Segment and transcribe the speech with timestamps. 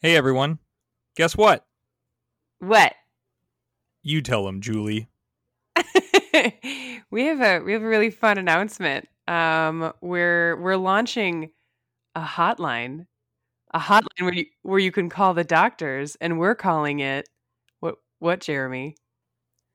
[0.00, 0.60] Hey everyone.
[1.16, 1.66] Guess what?
[2.60, 2.94] What?
[4.04, 5.08] You tell them, Julie.
[7.10, 9.08] we have a we have a really fun announcement.
[9.26, 11.50] Um, we're we're launching
[12.14, 13.06] a hotline,
[13.74, 17.28] a hotline where you where you can call the doctors, and we're calling it
[17.80, 18.94] what what Jeremy?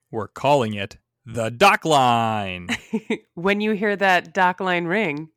[0.10, 2.70] We're calling it the Doc Line.
[3.34, 5.32] when you hear that doc line ring,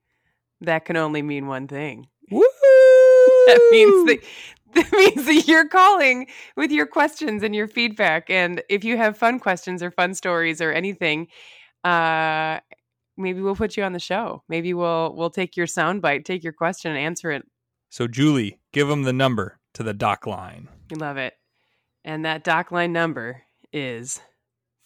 [0.61, 2.07] that can only mean one thing.
[2.31, 2.45] Woo!
[3.47, 4.19] That means that
[4.77, 8.31] that means that you're calling with your questions and your feedback.
[8.31, 11.29] And if you have fun questions or fun stories or anything,
[11.85, 12.61] uh,
[13.17, 14.43] maybe we'll put you on the show.
[14.49, 17.45] Maybe we'll we'll take your soundbite, take your question, and answer it.
[17.91, 20.69] So Julie, give them the number to the Doc Line.
[20.91, 21.35] You love it.
[22.05, 24.21] And that doc line number is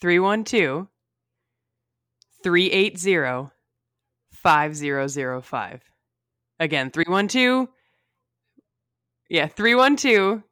[0.00, 0.88] 312
[2.42, 3.50] 380
[4.32, 5.82] 5005.
[6.58, 7.68] Again, 312
[9.30, 10.42] Yeah, 312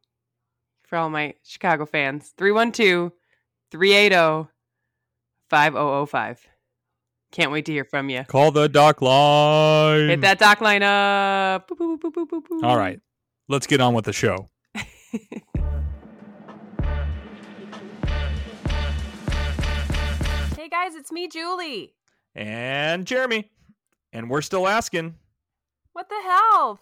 [0.87, 2.33] for all my Chicago fans.
[2.37, 3.11] 312
[3.71, 4.49] 380
[5.49, 6.47] 5005.
[7.33, 8.23] Can't wait to hear from you.
[8.23, 10.07] Call the Doc Line.
[10.07, 11.69] Hit that doc line up.
[11.69, 12.63] Boop, boop, boop, boop, boop, boop.
[12.63, 13.01] All right.
[13.49, 14.49] Let's get on with the show.
[20.55, 21.95] Hey guys, it's me, Julie.
[22.33, 23.51] And Jeremy.
[24.13, 25.15] And we're still asking.
[25.91, 26.79] What the hell?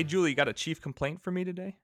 [0.00, 1.76] Hey Julie, you got a chief complaint for me today?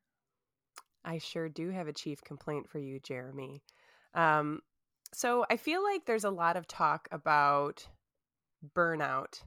[1.04, 3.62] I sure do have a chief complaint for you, Jeremy.
[4.14, 4.60] Um,
[5.12, 7.86] so I feel like there's a lot of talk about
[8.74, 9.42] burnout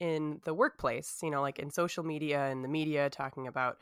[0.00, 3.78] in the workplace, you know, like in social media and the media talking about,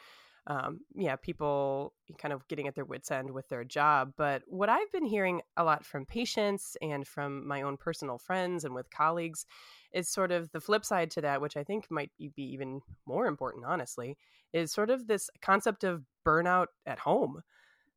[0.48, 4.12] um, yeah, people kind of getting at their wits' end with their job.
[4.18, 8.66] But what I've been hearing a lot from patients and from my own personal friends
[8.66, 9.46] and with colleagues
[9.96, 13.26] is sort of the flip side to that, which I think might be even more
[13.26, 14.16] important, honestly,
[14.52, 17.40] is sort of this concept of burnout at home.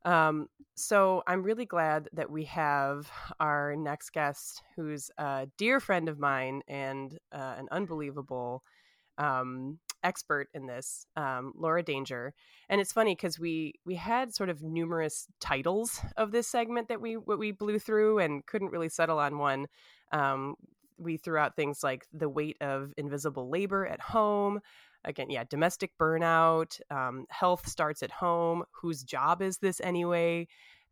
[0.05, 6.07] Um, so I'm really glad that we have our next guest, who's a dear friend
[6.07, 8.63] of mine and uh, an unbelievable
[9.17, 12.33] um, expert in this, um, Laura Danger.
[12.69, 17.01] And it's funny because we we had sort of numerous titles of this segment that
[17.01, 19.67] we we blew through and couldn't really settle on one.
[20.13, 20.55] Um,
[20.99, 24.59] we threw out things like the weight of invisible labor at home
[25.05, 30.47] again yeah domestic burnout um, health starts at home whose job is this anyway?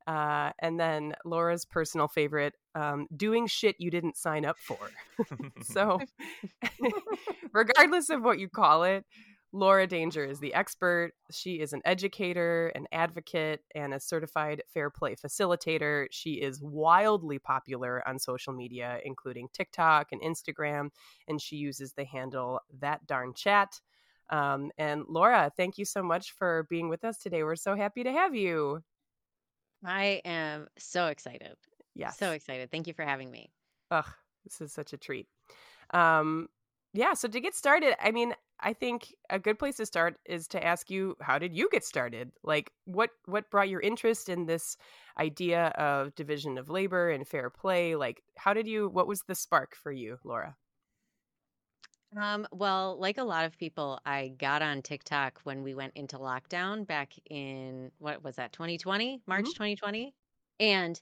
[0.06, 4.78] Uh, and then laura's personal favorite um, doing shit you didn't sign up for.
[5.64, 6.00] So
[7.54, 9.06] regardless of what you call it
[9.54, 11.14] Laura Danger is the expert.
[11.32, 16.08] She is an educator, an advocate, and a certified fair play facilitator.
[16.12, 20.90] She is wildly popular on social media, including TikTok and Instagram,
[21.28, 23.80] and she uses the handle that darn chat.
[24.30, 27.44] Um, and Laura, thank you so much for being with us today.
[27.44, 28.84] We're so happy to have you.
[29.86, 31.56] I am so excited.
[31.96, 32.10] Yeah.
[32.12, 32.70] So excited.
[32.70, 33.50] Thank you for having me.
[33.92, 34.06] Ugh,
[34.44, 35.28] this is such a treat.
[35.92, 36.50] Um,
[36.94, 40.48] yeah, so to get started, I mean, I think a good place to start is
[40.50, 42.32] to ask you how did you get started?
[42.44, 44.78] Like what what brought your interest in this
[45.20, 47.96] idea of division of labor and fair play?
[47.96, 50.58] Like how did you what was the spark for you, Laura?
[52.16, 56.18] Um, well, like a lot of people, I got on TikTok when we went into
[56.18, 59.56] lockdown back in what was that, 2020, March Mhm.
[59.56, 60.16] 2020.
[60.60, 61.00] And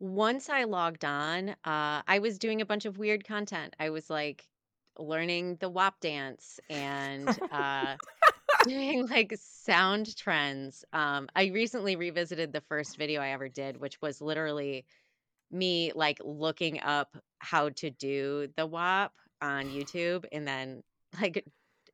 [0.00, 3.76] once I logged on, uh, I was doing a bunch of weird content.
[3.80, 4.48] I was like
[4.98, 7.96] learning the WAP dance and uh,
[8.64, 10.84] doing like sound trends.
[10.92, 14.84] Um, I recently revisited the first video I ever did, which was literally
[15.50, 20.82] me like looking up how to do the WAP on YouTube and then
[21.20, 21.44] like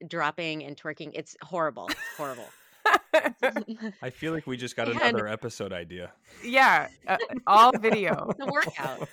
[0.06, 1.12] dropping and twerking.
[1.14, 1.86] It's horrible.
[1.88, 2.48] It's horrible.
[4.02, 6.12] I feel like we just got And- another episode idea.
[6.44, 7.16] yeah, uh,
[7.46, 8.30] all video.
[8.38, 9.08] the workout.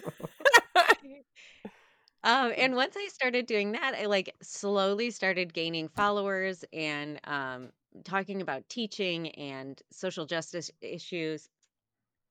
[2.23, 7.71] Um, and once I started doing that, I like slowly started gaining followers and um,
[8.05, 11.49] talking about teaching and social justice issues.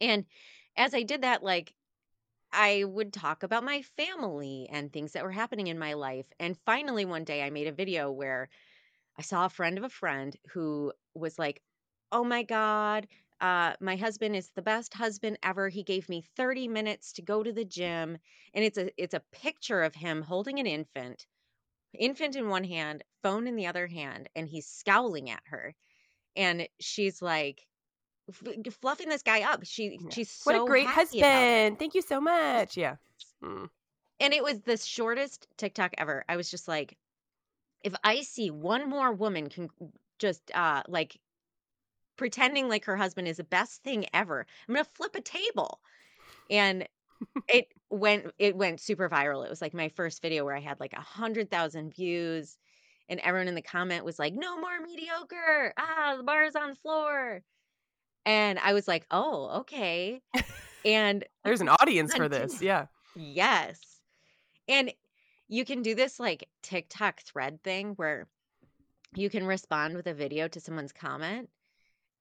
[0.00, 0.26] And
[0.76, 1.74] as I did that, like
[2.52, 6.26] I would talk about my family and things that were happening in my life.
[6.40, 8.48] And finally, one day I made a video where
[9.18, 11.62] I saw a friend of a friend who was like,
[12.12, 13.08] Oh my God,
[13.42, 15.68] uh, my husband is the best husband ever.
[15.68, 18.18] He gave me 30 minutes to go to the gym.
[18.54, 21.26] And it's a it's a picture of him holding an infant,
[21.98, 25.74] infant in one hand, phone in the other hand, and he's scowling at her.
[26.36, 27.66] And she's like
[28.80, 29.64] fluffing this guy up.
[29.64, 30.10] She Yeah.
[30.10, 31.78] she's so what a great husband.
[31.78, 32.76] Thank you so much.
[32.76, 32.96] Yeah.
[33.42, 33.68] Mm.
[34.20, 36.24] And it was the shortest TikTok ever.
[36.28, 36.96] I was just like,
[37.84, 39.70] if I see one more woman can
[40.18, 41.20] just uh like
[42.22, 45.80] pretending like her husband is the best thing ever, I'm gonna flip a table.
[46.48, 46.86] And
[47.48, 49.44] it went it went super viral.
[49.44, 52.56] It was like my first video where I had like a hundred thousand views,
[53.08, 55.74] and everyone in the comment was like, "No more mediocre!
[55.76, 57.42] Ah, the bar is on the floor."
[58.24, 60.22] And I was like, "Oh, okay."
[60.84, 62.62] And There's an audience for this.
[62.62, 62.86] Yeah.
[63.16, 63.80] Yes.
[64.68, 64.92] And
[65.48, 68.28] you can do this like TikTok thread thing where
[69.12, 71.48] you can respond with a video to someone's comment.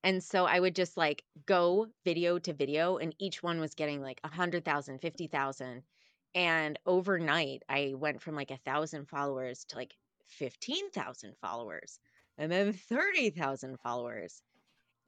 [0.04, 4.02] And so I would just like go video to video, and each one was getting
[4.02, 5.84] like 100,000, 50,000.
[6.36, 12.00] And overnight, I went from like a thousand followers to like 15,000 followers
[12.38, 14.42] and then 30,000 followers.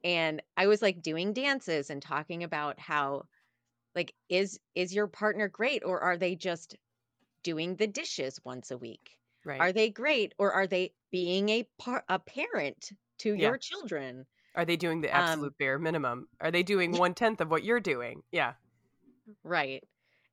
[0.04, 3.24] And I was like doing dances and talking about how
[3.94, 6.76] like is is your partner great or are they just
[7.42, 9.60] doing the dishes once a week Right.
[9.60, 13.34] are they great or are they being a par- a parent to Yeah.
[13.34, 16.28] your children Are they doing the Um, absolute bare minimum?
[16.40, 18.22] Are they doing one tenth of what you're doing?
[18.32, 18.54] Yeah.
[19.42, 19.84] right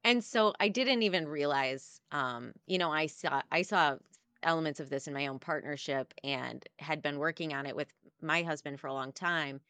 [0.04, 3.98] and so i didn't even realize um you know i saw i saw
[4.44, 8.42] elements of this in my own partnership and had been working on it with my
[8.44, 9.62] husband for a long time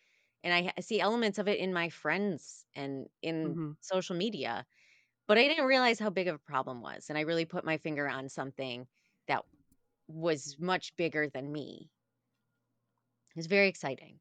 [0.43, 3.75] and i see elements of it in my friends and in Mhm.
[3.81, 4.65] social media
[5.27, 7.77] but i didn't realize how big of a problem was and i really put my
[7.77, 8.87] finger on something
[9.27, 9.45] that
[10.07, 11.91] was much bigger than me
[13.29, 14.19] it was very exciting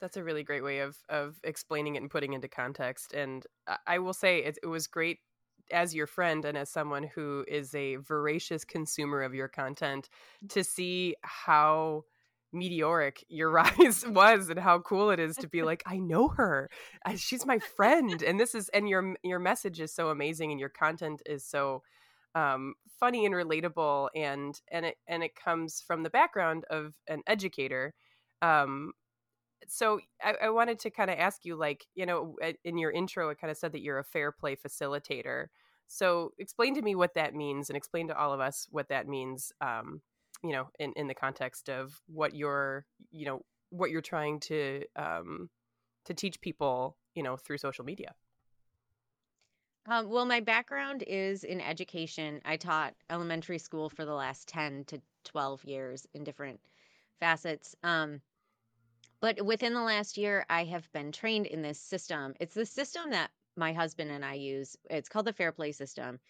[0.00, 3.14] That's a really great way of of explaining it and putting into context.
[3.14, 3.46] And
[3.86, 5.20] I- will say it, it was great
[5.70, 10.10] as your friend and as someone who is a voracious consumer of your content
[10.50, 12.04] to see how
[12.52, 16.70] meteoric your rise was and how cool it is to be like I know her
[17.16, 20.68] she's my friend and this is and your your message is so amazing and your
[20.68, 21.82] content is so
[22.34, 27.22] um, funny and relatable and and it and it comes from the background of an
[27.26, 27.94] educator
[28.42, 28.92] um,
[29.68, 33.28] so I, I wanted to kind of ask you like you know in your intro
[33.30, 35.46] it kind of said that you're a fair play facilitator
[35.86, 39.06] so explain to me what that means and explain to all of us what that
[39.06, 40.00] means um,
[40.42, 44.82] you know in, in the context of what you're you know what you're trying to
[44.96, 45.48] um,
[46.04, 48.14] to teach people you know through social media
[49.86, 52.40] Um, well, my background is in education.
[52.44, 56.58] I taught elementary school for the last 10 to 12 years in different
[57.20, 57.76] facets.
[57.82, 58.22] Um,
[59.20, 62.34] but within the last year, I have been trained in this system.
[62.40, 64.76] It's the system that my husband and I use.
[64.90, 66.20] It's called the Fair Play System,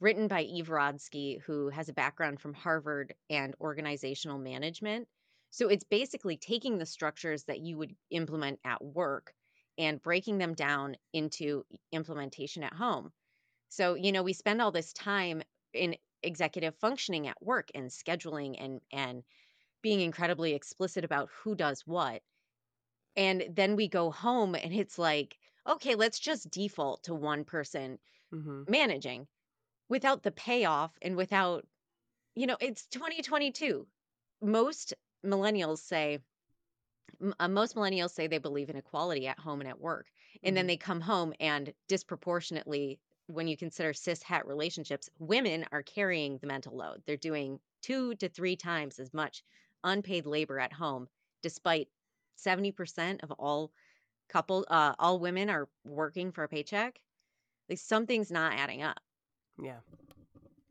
[0.00, 5.08] written by Eve Rodsky, who has a background from Harvard and organizational management.
[5.50, 9.34] So it's basically taking the structures that you would implement at work
[9.78, 13.12] and breaking them down into implementation at home.
[13.68, 18.56] So, you know, we spend all this time in executive functioning at work and scheduling
[18.58, 19.24] and and
[19.86, 22.22] being incredibly explicit about who does what.
[23.16, 27.98] And then we go home and it's like, okay, let's just default to one person
[28.32, 29.28] hmm managing
[29.88, 31.66] without the payoff and without,
[32.36, 33.88] you know, it's 2022.
[34.42, 36.20] Most millennials say,
[37.40, 40.10] uh, most millennials say they believe in equality at home and at work.
[40.42, 40.66] And then Mhm.
[40.66, 46.46] they come home and disproportionately, when you consider cis het relationships, women are carrying the
[46.46, 47.02] mental load.
[47.06, 49.42] They're doing two to three times as much
[49.86, 51.08] unpaid labor at home,
[51.42, 51.88] despite
[52.38, 53.72] 70% of all
[54.28, 57.00] couple uh, all women are working for a paycheck.
[57.68, 59.00] Like something's not adding up.
[59.62, 59.78] yeah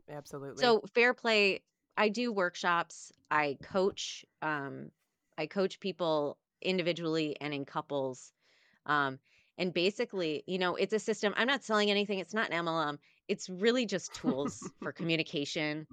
[0.10, 1.62] absolutely So fair play,
[1.98, 3.12] I do workshops.
[3.32, 4.26] I coach.
[4.42, 4.92] Um,
[5.38, 8.32] I coach people individually and in couples.
[8.86, 9.20] Um,
[9.58, 11.34] and basically, you know, it's a system.
[11.38, 12.20] I'm not selling anything.
[12.20, 12.98] It's not an MLM.
[13.28, 15.88] It's really just tools for communication.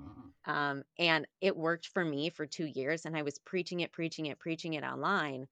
[0.44, 3.06] Um, and it worked for me for two years.
[3.06, 5.46] And I was preaching it, preaching it, preaching it online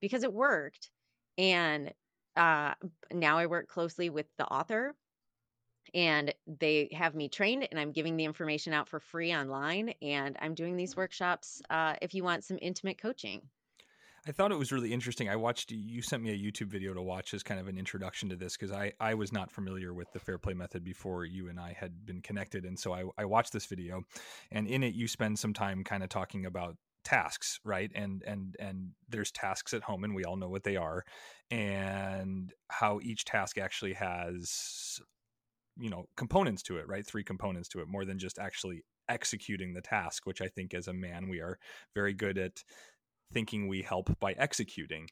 [0.00, 0.90] because it worked.
[1.38, 1.92] And
[2.34, 2.74] uh,
[3.12, 4.94] now I work closely with the author
[5.94, 10.36] and they have me trained and i'm giving the information out for free online and
[10.40, 13.40] i'm doing these workshops uh, if you want some intimate coaching
[14.28, 15.28] I thought it was really interesting.
[15.28, 18.28] I watched you sent me a YouTube video to watch as kind of an introduction
[18.30, 21.48] to this because I, I was not familiar with the fair play method before you
[21.48, 22.64] and I had been connected.
[22.64, 24.02] And so I, I watched this video
[24.50, 28.56] and in it you spend some time kind of talking about tasks right and and
[28.58, 31.04] and there's tasks at home and we all know what they are
[31.52, 35.00] and how each task actually has
[35.78, 39.72] you know components to it right three components to it more than just actually executing
[39.72, 41.60] the task which i think as a man we are
[41.94, 42.64] very good at
[43.32, 45.08] thinking we help by executing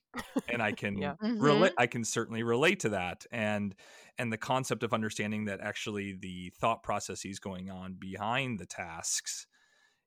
[0.48, 1.14] and i can Yeah.
[1.20, 1.82] relate mm-hmm.
[1.82, 3.74] i can certainly relate to that and
[4.18, 9.46] and the concept of understanding that actually the thought processes going on behind the tasks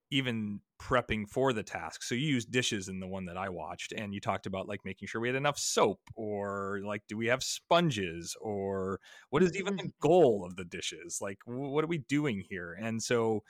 [0.10, 3.92] even prepping for the task so you use dishes in the one that i watched
[3.92, 7.28] and you talked about like making sure we had enough soap or like do we
[7.28, 9.00] have sponges or
[9.32, 9.88] what is even mm-hmm.
[9.88, 11.20] the goal of the dishes?
[11.20, 12.78] Like what are we doing here?
[12.80, 13.44] And so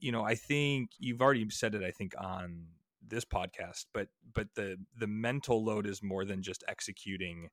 [0.00, 2.66] you know i think you've already said it i think on
[3.06, 7.48] this podcast but but the the mental load is more than just executing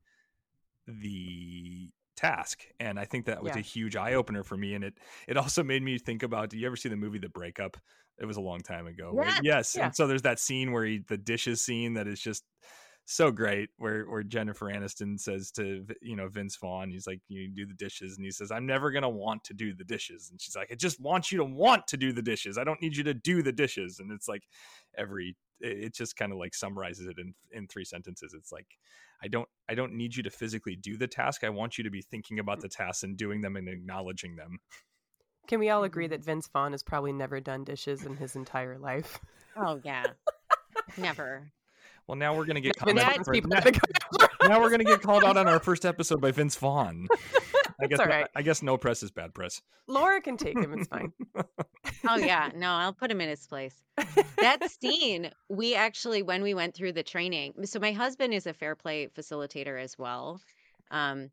[0.88, 3.60] the task and i think that was Yeah.
[3.60, 4.98] a huge eye opener for me and it
[5.28, 7.78] it also made me think about do you ever see the movie the breakup
[8.18, 9.40] it was a long time ago Yes.
[9.44, 9.86] yes Yeah.
[9.86, 12.44] and so there's that scene where he the dishes scene that is just
[13.06, 17.48] so great where where Jennifer Aniston says to you know Vince Vaughn he's like you
[17.48, 20.30] do the dishes and he says I'm never going to want to do the dishes
[20.32, 22.82] and she's like I just want you to want to do the dishes I don't
[22.82, 24.44] need you to do the dishes and it's like
[24.98, 28.68] every it it just kind of like summarizes it in in three sentences it's like
[29.22, 31.92] I don't I don't need you to physically do the task I want you to
[31.92, 32.62] be thinking about mm.
[32.62, 34.58] the tasks and doing them and acknowledging them
[35.48, 35.86] Can we all mm-hmm.
[35.86, 39.20] agree that Vince Vaughn has probably never done dishes in his entire life?
[39.56, 40.06] Oh yeah.
[40.98, 41.52] Never.
[42.08, 43.74] Well now we're going to get Vince commented for- now, in
[44.50, 47.08] now we're going to get called out on our first episode by Vince Vaughn
[47.82, 48.28] I guess all right.
[48.36, 50.74] I guess no press is bad press Laura can take him.
[50.74, 51.12] It's fine.
[52.08, 52.50] Oh yeah.
[52.56, 53.76] No, I'll put him in his place.
[54.38, 58.54] that scene we actually when we went through the training so my husband is a
[58.54, 60.42] fair play facilitator as well
[60.92, 61.30] um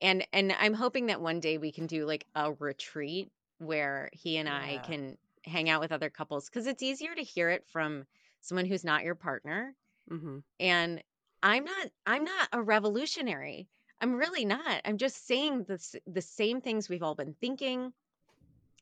[0.00, 4.36] and and i'm hoping that one day we can do like a retreat where he
[4.36, 8.04] and i can hang out with other couples because it's easier to hear it from
[8.40, 9.74] someone who's not your partner
[10.08, 11.02] hmm and
[11.42, 13.68] i'm not i'm not a revolutionary.
[14.00, 14.82] I'm really not.
[14.84, 17.92] I'm just saying the, the same things we've all been thinking.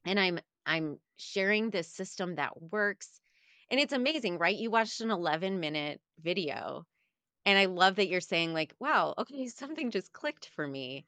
[0.04, 3.20] And i'm i'm sharing this system that works.
[3.70, 4.56] And it's amazing right?
[4.56, 6.86] You watched an 11 minute video
[7.46, 11.06] and i love that you're saying like wow okay something just clicked for me.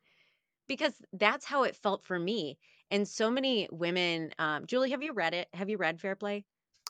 [0.68, 2.58] Because that's how it felt for me.
[2.90, 5.48] And so many women um, julie have you read it?
[5.54, 6.44] Have you read fair play?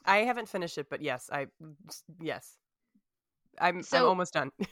[0.05, 1.47] I haven't finished it, but yes, I
[2.21, 2.59] yes,
[3.61, 4.51] I'm I'm So- almost done.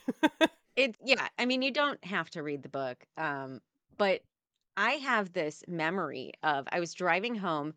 [0.77, 3.61] it yeah i mean you don't have to read the book um
[3.99, 4.23] but
[4.77, 7.75] i have this memory of i was driving home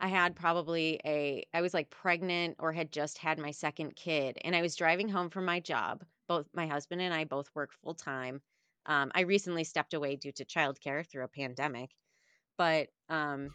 [0.00, 4.38] i had probably a i was like pregnant or had just had my second kid
[4.44, 7.70] and i was driving home from my job both my husband and i both work
[7.82, 8.40] full time
[8.86, 11.90] um, i recently stepped away due to childcare through a pandemic
[12.56, 13.52] but um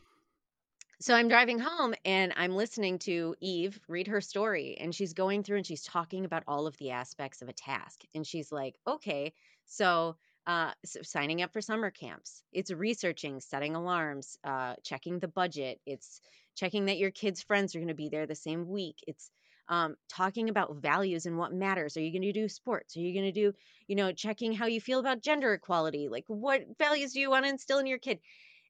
[1.03, 5.43] so I'm driving home and I'm listening to Eve read her story, and she's going
[5.43, 7.99] through and she's talking about all of the aspects of a task.
[8.15, 9.33] And she's like, okay,
[9.65, 10.15] so,
[10.47, 15.81] uh, so signing up for summer camps, it's researching, setting alarms, uh, checking the budget,
[15.85, 16.21] it's
[16.55, 18.95] checking that your kids' friends are going to be there the same week.
[19.05, 19.29] It's
[19.67, 21.97] um, talking about values and what matters.
[21.97, 22.95] Are you going to do sports?
[22.95, 23.53] Are you going to do,
[23.87, 26.07] you know, checking how you feel about gender equality?
[26.07, 28.19] Like, what values do you want to instill in your kid?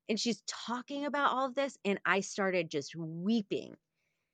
[0.10, 3.76] And she's talking about all of this and i started just weeping.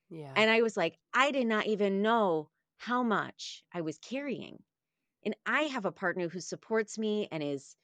[0.10, 4.62] Yeah, and i was like i did not even know how much i was carrying.
[5.24, 7.76] And i have a partner who supports me and is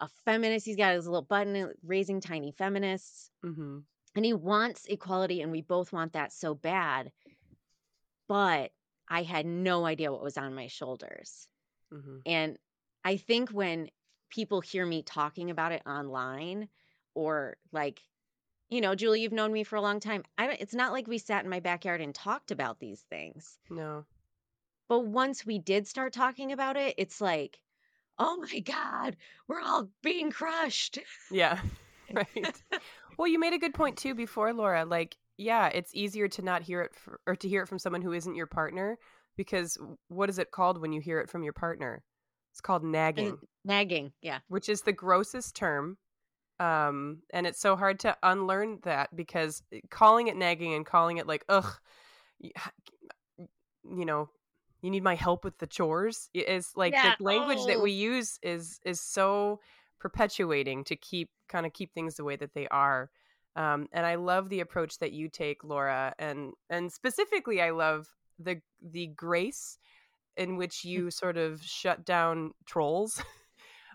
[0.00, 0.66] a feminist.
[0.66, 3.30] He's got his little button uh, raising tiny feminists.
[3.42, 3.80] Hmm
[4.16, 7.10] and he wants equality and we both want that so bad.
[8.28, 8.70] But
[9.08, 11.48] i had no idea what was on my shoulders.
[11.90, 12.58] Hmm and
[13.04, 13.90] I think when
[14.30, 16.68] people hear me talking about it online
[17.14, 18.00] or like,
[18.70, 20.24] you know, Julie, you've known me for a long time.
[20.38, 23.58] I don't, it's not like we sat in my backyard and talked about these things.
[23.70, 24.04] no,
[24.88, 27.58] But once we did start talking about it, it's like,
[28.18, 29.16] oh my God,
[29.48, 30.98] we're all being crushed.
[31.30, 31.60] yeah,
[32.12, 32.62] right.
[33.18, 34.84] well, you made a good point too before, Laura.
[34.84, 38.02] Like, yeah, it's easier to not hear it f or to hear it from someone
[38.02, 38.98] who isn't your partner
[39.36, 39.76] because
[40.08, 42.02] what is it called when you hear it from your partner?
[42.52, 43.38] It's called nagging.
[43.64, 44.12] Nagging.
[44.22, 44.38] Yeah.
[44.48, 45.98] which is the grossest term.
[46.60, 51.16] Um, and it's so hard to unlearn that because eh, calling it nagging and calling
[51.16, 51.78] it like, ugh,
[52.38, 52.52] you
[53.82, 54.28] know,
[54.82, 57.82] you need my help with the chores is like Yeah, the language that oh.
[57.82, 59.60] we use is is so
[59.98, 63.10] perpetuating to keep kind of keep things the way that they are.
[63.56, 68.08] Um, and I love the approach that you take, Laura, and and specifically, I love
[68.38, 69.78] the the grace
[70.36, 73.22] in which you sort of shut down trolls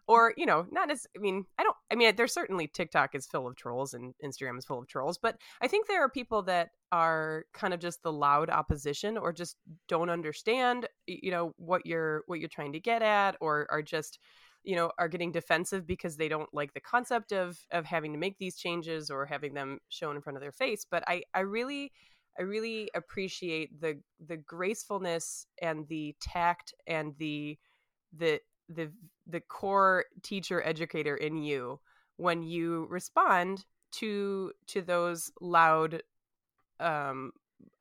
[0.09, 3.27] or you know not as i mean i don't i mean there's certainly tiktok is
[3.27, 6.41] full of trolls and instagram is full of trolls but i think there are people
[6.41, 9.55] that are kind of just the loud opposition or just
[9.87, 14.19] don't understand you know what you're what you're trying to get at or are just
[14.63, 18.19] you know are getting defensive because they don't like the concept of of having to
[18.19, 21.39] make these changes or having them shown in front of their face but i i
[21.39, 21.91] really
[22.37, 27.57] I really appreciate the the gracefulness and the tact and the
[28.15, 28.39] the
[28.69, 28.91] the
[29.29, 31.79] the core teacher educator in you
[32.17, 36.03] when you respond to to those loud
[36.79, 37.31] um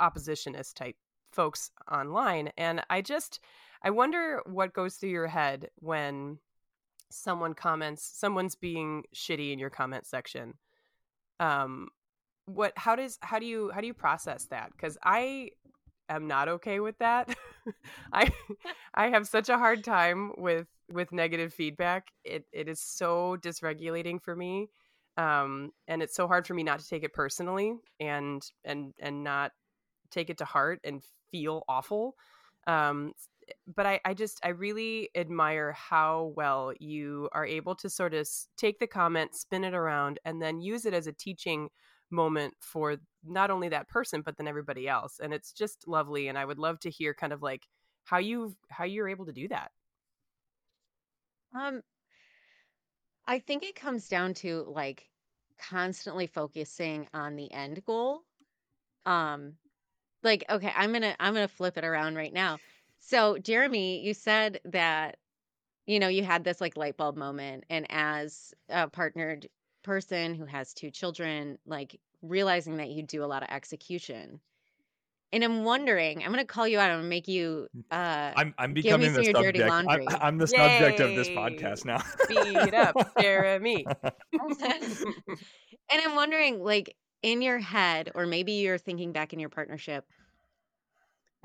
[0.01, 0.97] oppositionist type
[1.33, 2.51] folks online.
[2.57, 3.41] And i just
[3.83, 6.39] i wonder what goes through your head when
[7.11, 10.55] someone comments someone's being shitty in your comment section.
[11.41, 11.89] Um
[12.47, 14.73] what how does how do you how do you process that?
[14.73, 15.51] Because i
[16.09, 17.29] am not okay with that
[18.13, 18.31] i
[18.95, 22.09] i have such a hard time with with negative feedback.
[22.25, 24.69] It it is so dysregulating for me
[25.17, 29.25] um and it's so hard for me not to take it personally and and and
[29.25, 29.53] not
[30.11, 32.15] take it to heart and feel awful
[32.67, 33.13] um
[33.75, 38.29] but I, I just i really admire how well you are able to sort of
[38.57, 41.69] take the comment spin it around and then use it as a teaching
[42.11, 46.39] moment for not only that person but then everybody else and it's just lovely and
[46.39, 47.67] i would love to hear kind of like
[48.05, 49.71] how you how you're able to do that
[51.55, 51.83] Um,
[53.27, 55.09] I think it comes down to like
[55.59, 58.23] constantly focusing on the end goal.
[59.07, 59.55] Um,
[60.23, 62.59] like, okay, I'm gonna I'm gonna flip it around right now.
[63.01, 65.19] So, Jeremy, you said that,
[65.87, 69.49] you know, you had this like light bulb moment, and as a partnered
[69.83, 74.41] person who has two children, like realizing that you do a lot of execution.
[75.31, 78.85] And I'm wondering, I'm gonna call you out and make you uh I'm I'm give
[78.85, 79.73] me becoming some the of dirty subject.
[79.73, 80.07] I'm, laundry.
[80.21, 81.99] I'm the subject of this podcast now.
[82.23, 83.87] Speed up, Jeremy.
[84.33, 85.05] and
[85.91, 90.07] I'm wondering, like, in your head, or maybe you're thinking back in your partnership,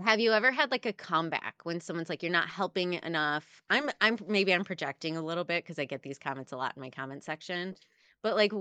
[0.04, 3.46] have you ever had like a comeback when someone's like, you're not helping enough?
[3.70, 6.74] I'm, I'm maybe I'm projecting a little bit because I get these comments a lot
[6.76, 7.76] in my comment section.
[8.24, 8.52] But like,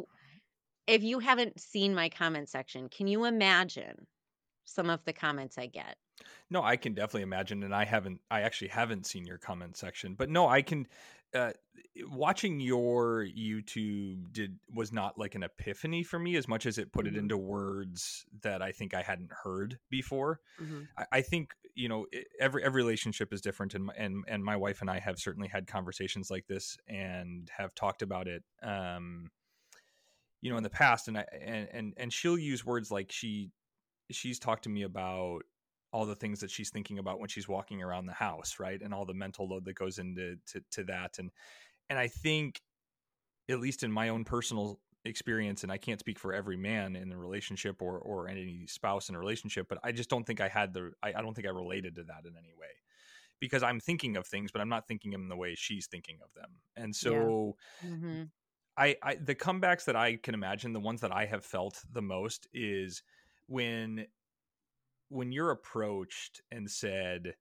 [0.87, 4.07] if you haven't seen my comment section, can you imagine
[4.65, 5.99] some of the comments I get?
[6.51, 8.21] No, I can definitely imagine, and I haven't.
[8.31, 10.87] I actually haven't seen your comment section, but no, I can.
[11.35, 11.53] Uh,
[12.09, 16.93] watching your YouTube did was not like an epiphany for me as much as it
[16.93, 17.17] put it Mhm.
[17.17, 20.41] into words that I think I hadn't heard before.
[20.59, 20.89] Mhm.
[20.99, 22.07] I, I think you know
[22.41, 25.49] every every relationship is different, and my, and and my wife and I have certainly
[25.49, 28.45] had conversations like this and have talked about it.
[28.63, 29.31] Um,
[30.43, 33.51] you know, in the past, and I and and and she'll use words like she
[34.11, 35.43] she's talked to me about
[35.93, 38.81] all the things that she's thinking about when she's walking around the house, right?
[38.81, 41.19] And all the mental load that goes into to, to that.
[41.19, 41.31] And
[41.89, 42.61] and I think,
[43.49, 47.13] at least in my own personal experience, and I can't speak for every man in
[47.13, 50.49] a relationship or or any spouse in a relationship, but I just don't think I
[50.49, 52.67] had the I, I don't think I related to that in any way.
[53.39, 56.33] Because I'm thinking of things, but I'm not thinking them the way she's thinking of
[56.35, 56.51] them.
[56.77, 58.23] And so Mm-hmm.
[58.77, 62.03] I, I the comebacks that I can imagine, the ones that I have felt the
[62.03, 63.03] most is
[63.47, 64.07] when
[65.09, 67.35] when you're approached and said,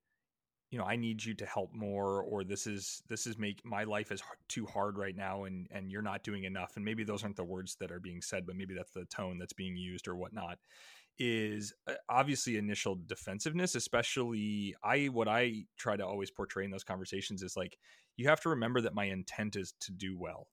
[0.71, 3.83] you know, I need you to help more, or this is this is make my
[3.85, 7.23] life is too hard right now, and and you're not doing enough, and maybe those
[7.23, 10.07] aren't the words that are being said, but maybe that's the tone that's being used
[10.07, 10.59] or whatnot.
[11.19, 16.83] Is uh, obviously initial defensiveness, especially I what I try to always portray in those
[16.83, 17.77] conversations is like
[18.17, 20.47] you have to remember that my intent is to do well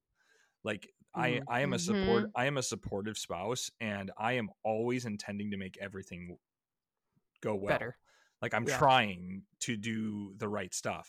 [0.68, 1.42] like i Mhm.
[1.48, 5.56] i am a support i am a supportive spouse and i am always intending to
[5.64, 6.36] make everything
[7.40, 7.96] go well Better.
[8.42, 8.78] like i'm Yeah.
[8.78, 11.08] trying to do the right stuff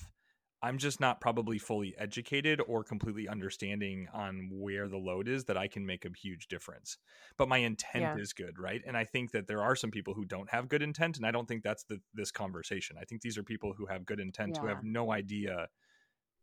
[0.62, 5.58] i'm just not probably fully educated or completely understanding on where the load is that
[5.58, 6.98] i can make a huge difference
[7.38, 8.22] but my intent Yeah.
[8.24, 10.82] is good right and i think that there are some people who don't have good
[10.82, 13.86] intent and i don't think that's the this conversation i think these are people who
[13.86, 15.68] have good intent who have no idea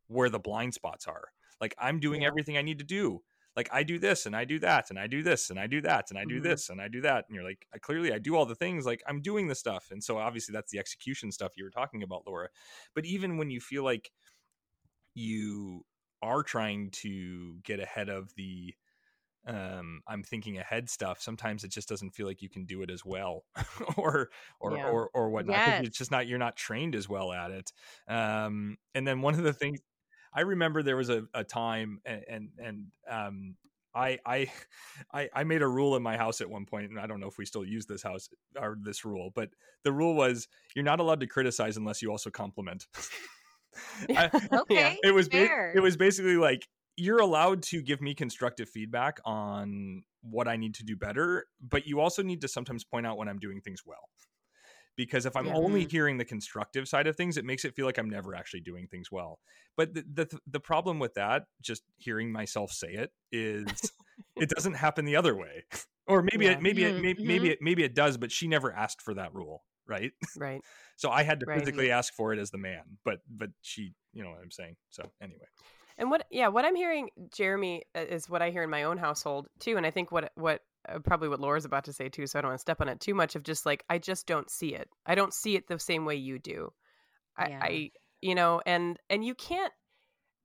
[0.09, 1.29] where the blind spots are
[1.61, 2.29] like i'm doing Yeah.
[2.29, 3.23] everything i need to do
[3.57, 5.81] like i do this and i do that and i do this and i do
[5.83, 6.43] that and i do Mhm.
[6.43, 8.87] this and i do that and you're like "I- clearly i do all the things
[8.87, 12.03] like i'm doing the stuff and so obviously that's the execution stuff you were talking
[12.03, 12.49] about laura
[12.95, 14.11] but even when you feel like
[15.15, 15.85] you
[16.23, 18.75] are trying to get ahead of the
[19.47, 22.91] um i'm thinking ahead stuff sometimes it just doesn't feel like you can do it
[22.91, 23.45] as well
[23.99, 24.87] or or Yeah.
[24.87, 25.87] or or whatnot Yes.
[25.87, 27.73] it's just not you're not trained as well at it
[28.09, 29.81] um and then one of the things
[30.37, 33.57] i remember there was a, a time and and, and um
[33.97, 34.51] I, I
[35.11, 37.29] I I made a rule in my house at one point, and I don't know
[37.29, 38.29] if we still use this house
[38.61, 39.49] or this rule, but
[39.85, 42.87] the rule was you're not allowed to criticize unless you also compliment.
[44.11, 45.37] I- Okay, it was ba-
[45.75, 50.75] it was basically like you're allowed to give me constructive feedback on what I need
[50.75, 53.83] to do better, but you also need to sometimes point out when I'm doing things
[53.87, 54.11] well.
[54.97, 55.55] Because if I'm Yeah.
[55.55, 55.91] only Mhm.
[55.91, 58.89] hearing the constructive side of things, it makes it feel like I'm never actually doing
[58.89, 59.41] things well.
[59.77, 63.93] But the the, the problem with that, just hearing myself say it, is
[64.41, 65.65] it doesn't happen the other way.
[66.09, 66.53] Or maybe Yeah.
[66.53, 69.15] it maybe it Mhm, may- maybe it maybe it does, but she never asked for
[69.15, 70.13] that rule, right?
[70.37, 70.63] right.
[70.97, 71.59] So I had to Right.
[71.59, 74.77] physically ask for it as the man, but but she, you know what I'm saying.
[74.91, 75.47] So anyway,
[75.99, 78.99] And what, yeah, what I'm hearing, Jeremy, uh, is what I hear in my own
[78.99, 79.77] household too.
[79.77, 80.61] And I think what, what,
[81.05, 82.27] probably what Laura's about to say too.
[82.27, 83.37] So I don't want to step on it too much.
[83.37, 84.89] Of just like I just don't see it.
[85.05, 86.73] I don't see it the same way you do.
[87.37, 87.59] I, Yeah.
[87.63, 89.73] I you know, and and you can't.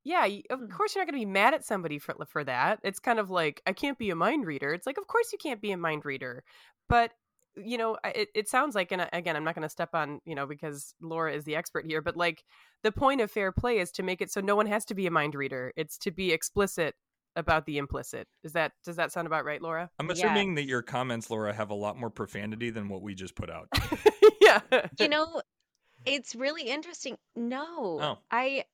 [0.03, 0.71] Yeah, of Mm.
[0.71, 2.79] course you're not going to be mad at somebody for for that.
[2.83, 4.73] It's kind of like I can't be a mind reader.
[4.73, 6.43] It's like of course you can't be a mind reader,
[6.89, 7.11] but
[7.55, 10.35] you know it, it sounds like and again i'm not going to step on you
[10.35, 12.45] know because laura is the expert here but like
[12.81, 15.05] the point of fair play is to make it so no one has to be
[15.05, 16.95] a mind reader it's to be explicit
[17.35, 18.27] about the implicit.
[18.43, 19.89] Is that does that sound about right laura?
[19.99, 23.35] I'm assuming that your comments, Laura, have a lot more profanity than what we just
[23.35, 23.69] put out.
[24.41, 24.61] yeah.
[24.99, 25.41] You know
[26.05, 27.17] it's really interesting.
[27.35, 28.17] No Oh.
[28.31, 28.65] i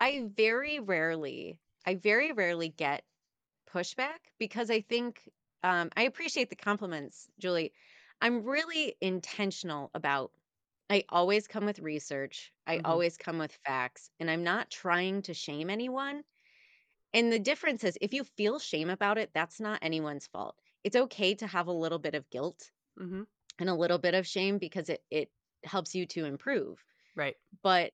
[0.00, 3.02] i very rarely i very rarely get
[3.72, 5.20] pushback because i think
[5.62, 7.72] um i appreciate the compliments julie.
[8.20, 10.30] I'm really intentional about
[10.90, 12.52] i always come with research.
[12.66, 12.82] I Mhm.
[12.84, 16.22] always come with facts and i'm not trying to shame anyone
[17.14, 20.56] and the difference is if you feel shame about it that's not anyone's fault.
[20.84, 23.22] It's okay to have a little bit of guilt hmm
[23.58, 25.30] and a little bit of shame because it it
[25.64, 26.84] helps you to improve.
[27.16, 27.36] Right.
[27.62, 27.92] But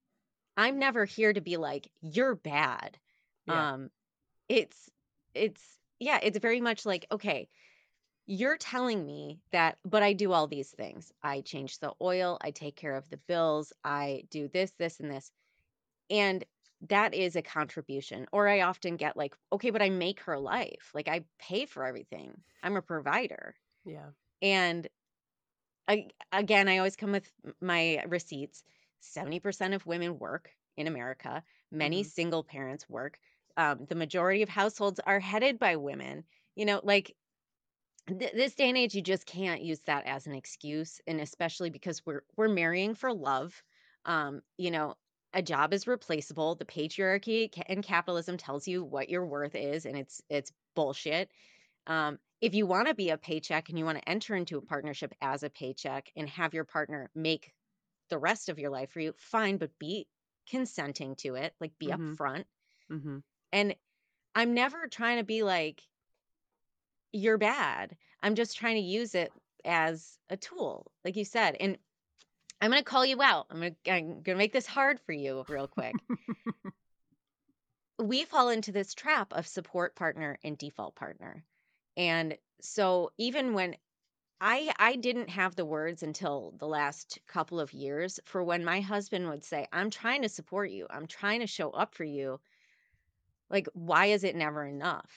[0.56, 2.98] i'm never here to be like you're bad.
[3.46, 3.72] Yeah.
[3.74, 3.90] um
[4.48, 4.90] it's
[5.34, 5.62] it's
[6.00, 7.48] yeah it's very much like okay
[8.26, 11.12] you're telling me that but i do all these things.
[11.22, 15.10] I change the oil i take care of the bills i do this this and
[15.10, 15.30] this.
[16.10, 16.44] And
[16.80, 20.92] that is a contribution or i often get like okay but i make her life
[20.94, 24.10] like i pay for everything i'm a provider yeah
[24.42, 24.88] and
[25.86, 28.64] I, again, I always come with my receipts.
[29.00, 31.44] 70% of women work in America.
[31.70, 32.04] Many Mhm.
[32.04, 33.18] single parents work.
[33.56, 36.24] Um, the majority of households are headed by women.
[36.56, 37.16] You know, like
[38.08, 41.70] th- this day and age, you just can't use that as an excuse, and especially
[41.70, 43.62] because we're we're marrying for love.
[44.04, 44.96] Um, you know,
[45.32, 46.54] a job is replaceable.
[46.54, 51.30] The patriarchy and capitalism tells you what your worth is, and it's it's bullshit.
[51.86, 54.62] Um, if you want to be a paycheck and you want to enter into a
[54.62, 57.54] partnership as a paycheck and have your partner make
[58.10, 60.08] the rest of your life for you, fine, but be
[60.48, 62.18] consenting to it, like be Mhm.
[62.18, 62.46] upfront.
[62.90, 63.18] hmm
[63.52, 63.76] And
[64.34, 65.82] I'm never trying to be like,
[67.12, 67.96] you're bad.
[68.22, 69.32] I'm just trying to use it
[69.64, 71.56] as a tool, like you said.
[71.58, 71.78] And
[72.60, 73.46] I'm going to call you out.
[73.50, 75.94] I'm going to make this hard for you real quick.
[77.98, 81.44] we fall into this trap of support partner and default partner.
[81.96, 83.76] And so even when
[84.40, 88.80] I I didn't have the words until the last couple of years for when my
[88.80, 90.86] husband would say, "I'm trying to support you.
[90.90, 92.40] I'm trying to show up for you."
[93.50, 95.10] Like, why is it never enough?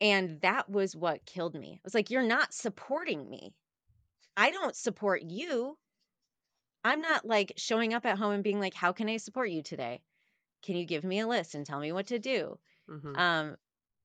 [0.00, 1.74] And that was what killed me.
[1.76, 3.54] I was like, "You're not supporting me.
[4.36, 5.78] I don't support you.
[6.84, 9.62] I'm not like showing up at home and being like, "How can I support you
[9.62, 10.02] today?
[10.62, 13.56] Can you give me a list and tell me what to do?" hmm Um,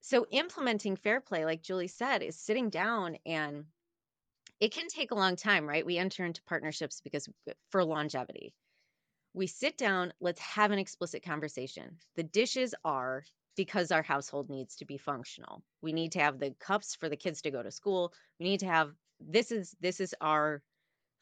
[0.02, 3.68] so implementing fair play, like Julie said, is sitting down and
[4.60, 5.86] it can take a long time, right?
[5.86, 7.28] We enter into partnerships because
[7.70, 8.54] for longevity.
[9.34, 12.00] We sit down, let's have an explicit conversation.
[12.16, 15.64] The dishes are because our household needs to be functional.
[15.82, 18.14] We need to have the cups for the kids to go to school.
[18.40, 20.64] We need to have this is this is our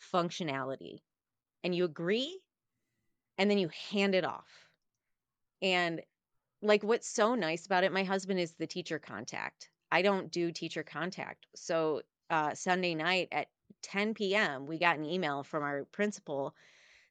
[0.02, 1.02] functionality.
[1.68, 2.40] And you agree
[3.38, 4.48] and then you hand it off.
[5.62, 6.02] And
[6.62, 9.70] like what's so nice about it my husband is the teacher contact.
[9.92, 11.46] I don't do teacher contact.
[11.58, 13.50] So uh, sunday night at
[13.84, 16.56] 10 p.m we got an email from our principal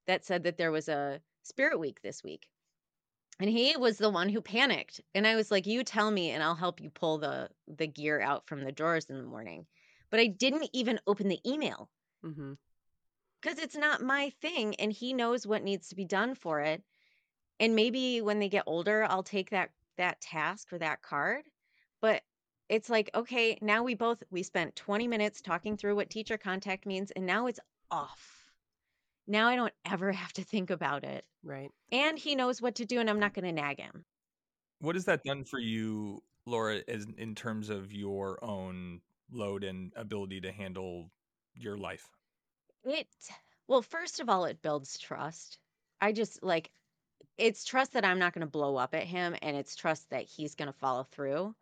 [0.06, 2.48] that said that there was a spirit week this week.
[3.38, 5.02] And he was the one who panicked.
[5.14, 8.22] And i was like you tell me and i'll help you pull the the gear
[8.22, 9.66] out from the drawers in the morning.
[10.08, 11.90] But i didn't even open the email.
[12.22, 12.54] Hmm
[13.46, 16.82] because it's not my thing and he knows what needs to be done for it
[17.60, 21.44] and maybe when they get older i'll take that that task or that card
[22.00, 22.22] but
[22.68, 26.86] it's like okay now we both we spent 20 minutes talking through what teacher contact
[26.86, 28.50] means and now it's off.
[29.28, 31.24] Now i don't ever have to think about it.
[31.44, 31.70] Right.
[31.92, 34.04] And he knows what to do and i'm not going to nag him.
[34.80, 39.92] What has that done for you, Laura, as in terms of your own load and
[39.96, 41.10] ability to handle
[41.54, 42.15] your life?
[42.86, 43.08] It
[43.68, 45.58] well first of all it builds trust.
[46.00, 46.70] I just like
[47.38, 50.24] it's trust that I'm not going to blow up at him and it's trust that
[50.24, 51.54] he's going to follow through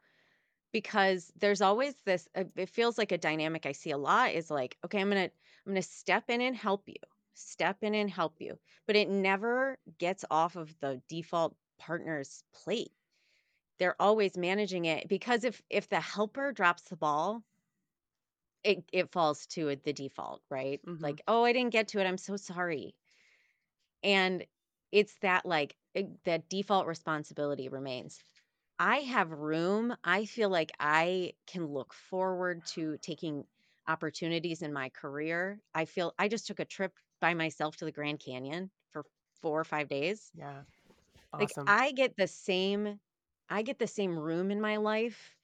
[0.73, 4.51] because there's always this uh, it feels like a dynamic I see a lot is
[4.51, 5.35] like okay I'm going to
[5.67, 6.97] I'm going to step in and help you
[7.35, 12.93] step in and help you but it never gets off of the default partner's plate.
[13.79, 17.43] They're always managing it because if if the helper drops the ball
[18.65, 20.81] it it falls to the default right?
[20.87, 21.01] Mhm.
[21.03, 22.97] like oh I didn't get to it I'm so sorry.
[24.03, 24.47] And
[24.93, 28.23] it's that like it, that default responsibility remains.
[28.79, 33.47] I have room i feel like i can look forward to taking
[33.89, 35.63] opportunities in my career.
[35.75, 39.07] I feel i just took a trip by myself to the grand canyon for
[39.43, 40.33] four or five days.
[40.35, 40.65] Yeah.
[41.39, 43.01] like i get the same
[43.49, 45.35] i get the same room in my life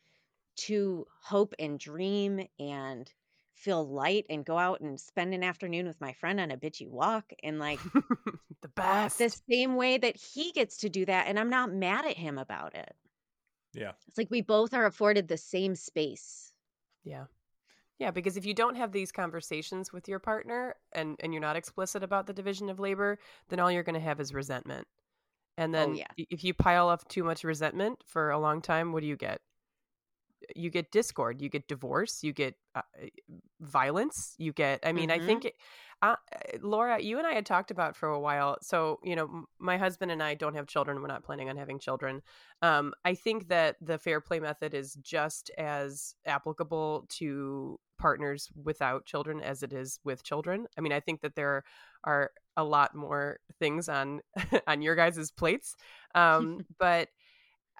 [0.56, 3.10] to hope and dream and
[3.54, 6.88] feel light and go out and spend an afternoon with my friend on a bitchy
[6.88, 8.00] walk and like uh,
[8.62, 9.18] the best.
[9.18, 12.38] the same way that he gets to do that and i'm not mad at him
[12.38, 12.94] about it
[13.74, 13.92] Yeah.
[14.08, 16.52] it's like we both are afforded the same space
[17.04, 17.24] Yeah.
[17.98, 21.56] Yeah, because if you don't have these conversations with your partner and and you're not
[21.56, 23.18] explicit about the division of labor,
[23.50, 24.86] then all you're going to have is resentment.
[25.58, 26.06] And oh, then yeah.
[26.16, 29.42] if you pile up too much resentment for a long time, what do you get?
[30.56, 32.82] You get discord, you get divorce, you get uh,
[33.60, 35.26] violence, you get I mean, I Mhm.
[35.26, 35.56] think it-
[36.02, 36.16] uh,
[36.60, 38.56] Laura, you and I had talked about for a while.
[38.62, 41.00] So, you know, m- my husband and I don't have children.
[41.00, 42.22] We're not planning on having children.
[42.62, 49.04] Um, I think that the fair play method is just as applicable to partners without
[49.04, 50.66] children as it is with children.
[50.76, 51.64] I mean, I think that there
[52.04, 54.20] are a lot more things on
[54.66, 55.76] on your guys' plates,
[56.14, 57.08] um, but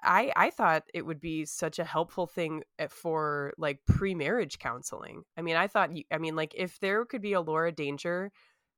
[0.03, 5.23] I I thought it would be such a helpful thing eh, for like pre-marriage counseling.
[5.37, 8.31] I mean, I thought you, I mean like if there could be a Laura Danger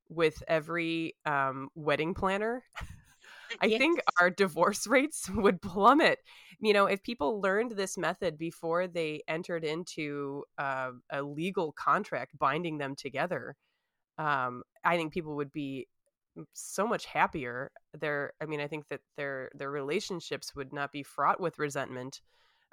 [0.09, 2.63] with every um wedding planner,
[3.62, 6.19] I think our divorce rates would plummet.
[6.59, 12.38] You know, if people learned this method before they entered into uh, a legal contract
[12.39, 13.55] binding them together,
[14.17, 15.88] um, I think people would be
[16.53, 17.71] so much happier.
[17.93, 22.21] Their, I mean, I think that their their relationships would not be fraught with resentment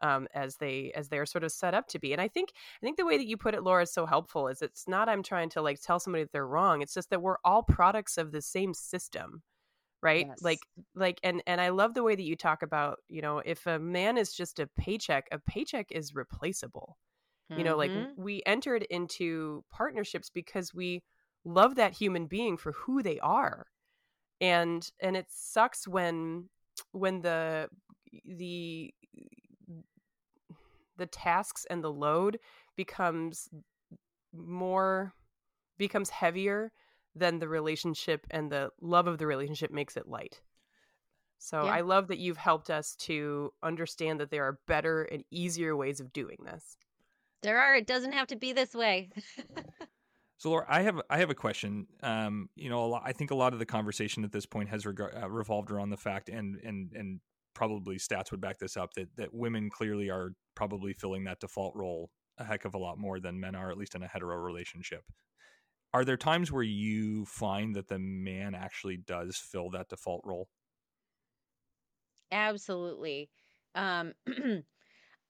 [0.02, 2.12] um, as they as they are sort of set up to be.
[2.12, 2.50] And I think
[2.82, 4.48] I think the way that you put it, Laura, is so helpful.
[4.48, 6.82] Is it's not I'm trying to like tell somebody that they're wrong.
[6.82, 9.42] It's just that we're all products of the same system
[10.02, 10.80] right like Yes.
[10.94, 13.78] like and and i love the way that you talk about you know if a
[13.78, 16.96] man is just a paycheck a paycheck is replaceable
[17.54, 18.12] you know like Mhm.
[18.16, 21.02] we entered into partnerships because we
[21.44, 23.66] love that human being for who they are.
[24.40, 26.48] And and it sucks when
[26.92, 27.68] when the
[28.24, 28.94] the
[30.96, 32.38] the tasks and the load
[32.76, 33.48] becomes
[34.33, 35.14] more
[35.79, 36.72] becomes heavier
[37.14, 40.40] than the relationship and the love of the relationship makes it light.
[41.38, 41.72] So Yeah.
[41.72, 46.00] i love that you've helped us to understand that there are better and easier ways
[46.00, 46.76] of doing this.
[47.42, 47.74] There are.
[47.74, 49.11] It doesn't have to be this way
[50.40, 51.87] So, Laura, I have I have a question.
[52.03, 54.87] Um, you know, lot, I think a lot of the conversation at this point has
[54.87, 57.20] uh, revolved around the fact, and and and
[57.53, 61.76] probably stats would back this up that that women clearly are probably filling that default
[61.76, 64.37] role a heck of a lot more than men are, at least in a hetero
[64.38, 65.05] relationship.
[65.92, 70.48] Are there times where you find that the man actually does fill that default role?
[72.33, 73.31] Absolutely.
[73.74, 74.14] Um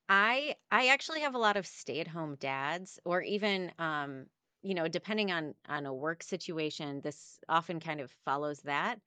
[0.09, 4.27] I I actually have a lot of stay-at-home dads or even um
[4.63, 9.01] you know depending on on a work situation this often kind of follows that.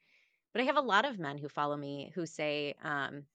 [0.54, 3.28] But I have a lot of men who follow me who say um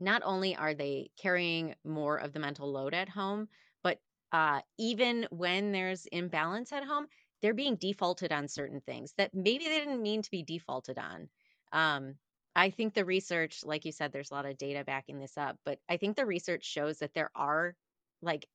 [0.00, 3.48] not only are they carrying more of the mental load at home,
[3.82, 4.00] but
[4.32, 7.06] uh even when there's imbalance at home,
[7.42, 11.28] they're being defaulted on certain things that maybe they didn't mean to be defaulted on.
[11.72, 12.18] Um
[12.56, 15.58] I think the research, like you said, there's a lot of data backing this up,
[15.64, 17.76] but I think the research shows that there are
[18.22, 18.46] like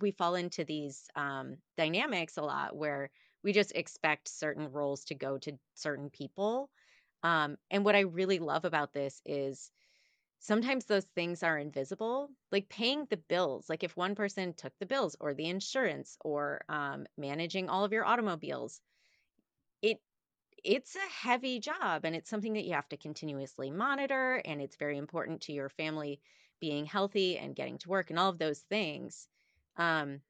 [0.00, 3.10] we fall into these um, dynamics a lot where
[3.44, 6.70] we just expect certain roles to go to certain people.
[7.22, 9.70] Um, and what I really love about this is
[10.40, 13.68] sometimes those things are invisible, like paying the bills.
[13.68, 17.92] Like if one person took the bills or the insurance or um, managing all of
[17.92, 18.80] your automobiles,
[19.82, 20.00] it
[20.64, 24.76] it's a heavy job and it's something that you have to continuously monitor and it's
[24.76, 26.20] very important to your family
[26.62, 29.28] being healthy and getting to work and all of those things
[29.76, 30.20] um,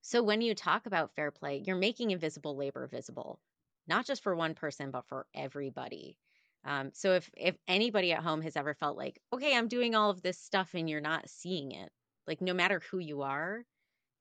[0.00, 3.40] so when you talk about fair play you're making invisible labor visible
[3.86, 6.16] not just for one person but for everybody
[6.64, 10.10] um, so if if anybody at home has ever felt like okay i'm doing all
[10.10, 11.90] of this stuff and you're not seeing it
[12.26, 13.64] like no matter who you are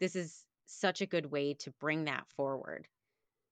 [0.02, 2.88] this is such a good way to bring that forward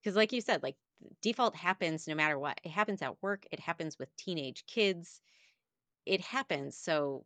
[0.02, 0.76] because like you said like
[1.22, 2.60] default happens no matter what.
[2.64, 5.22] It happens at work, it happens with teenage kids.
[6.06, 6.78] It happens.
[6.78, 7.26] So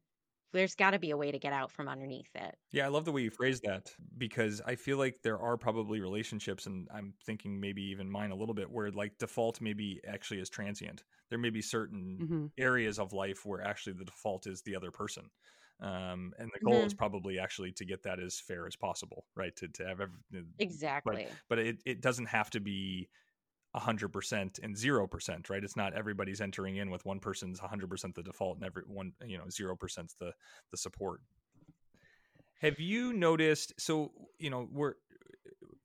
[0.53, 2.55] there's got to be a way to get out from underneath it.
[2.71, 5.99] Yeah, I love the way you phrase that because I feel like there are probably
[6.01, 10.39] relationships, and I'm thinking maybe even mine a little bit, where like default maybe actually
[10.39, 11.03] is transient.
[11.29, 12.47] There may be certain Mm-hmm.
[12.59, 15.31] areas of life where actually the default is the other person.
[15.79, 19.55] Um, and the goal is probably actually to get that as fair as possible, right?
[19.55, 20.19] To, to have every,
[20.59, 21.41] Exactly.
[21.47, 23.09] but it, it doesn't have to be
[23.75, 28.57] 100% and 0% right it's not everybody's entering in with one person's 100% the default
[28.57, 30.33] and every one you know 0% the
[30.71, 31.21] the support
[32.61, 34.95] have you noticed so you know we're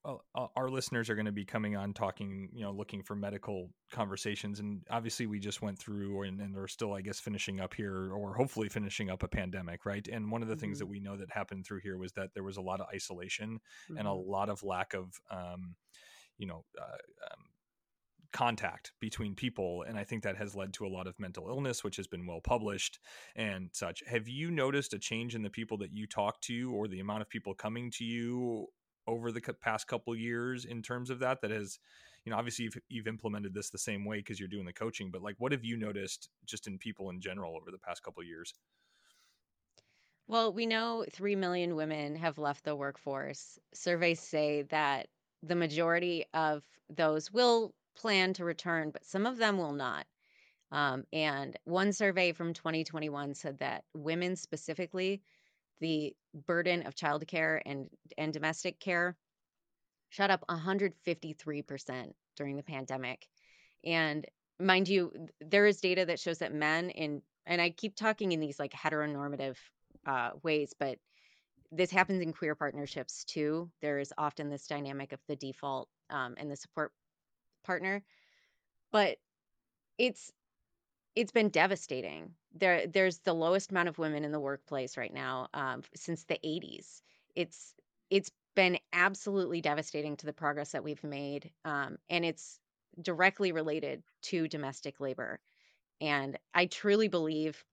[0.06, 3.14] uh, uh, our listeners are going to be coming on talking you know looking for
[3.14, 7.60] medical conversations and obviously we just went through and, and we're still i guess finishing
[7.60, 10.80] up here or hopefully finishing up a pandemic right and one of the things Mhm.
[10.80, 13.60] that we know that happened through here was that there was a lot of isolation
[13.96, 14.26] and a Mhm.
[14.26, 15.74] lot of lack of um,
[16.38, 16.84] you know uh,
[17.30, 17.44] um,
[18.34, 21.84] contact between people and i think that has led to a lot of mental illness
[21.84, 22.98] which has been well published
[23.36, 26.88] and such have you noticed a change in the people that you talk to or
[26.88, 28.66] the amount of people coming to you
[29.06, 31.78] over the past couple years in terms of that that has
[32.24, 35.12] you know obviously you've, you've implemented this the same way because you're doing the coaching
[35.12, 38.22] but like what have you noticed just in people in general over the past couple
[38.24, 38.52] years
[40.26, 43.58] Well, we know 3 million women have left the workforce.
[43.72, 45.08] Surveys say that
[45.42, 50.06] the majority of those will plan to return, but some of them will not.
[50.72, 55.22] Um, and one survey from 2021 said that women specifically,
[55.80, 56.14] the
[56.46, 59.16] burden of childcare and, and domestic care
[60.08, 63.28] shot up 153% during the pandemic.
[63.84, 64.26] And
[64.58, 68.40] mind you, there is data that shows that men in, and I keep talking in
[68.40, 69.56] these like heteronormative
[70.06, 70.98] uh, ways, but
[71.70, 73.70] this happens in queer partnerships too.
[73.82, 76.92] There is often this dynamic of the default um, and the support
[77.64, 78.02] partner,
[78.92, 79.18] but
[79.98, 80.32] it's
[81.16, 82.34] it's been devastating.
[82.54, 86.38] There there's the lowest amount of women in the workplace right now um, since the
[86.44, 87.02] 80s.
[87.34, 87.74] It's
[88.10, 92.58] it's been absolutely devastating to the progress that we've made, um, and it's
[93.00, 95.40] directly related to domestic labor.
[96.00, 97.64] And I truly believe